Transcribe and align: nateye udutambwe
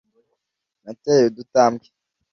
nateye 0.83 1.23
udutambwe 1.31 1.87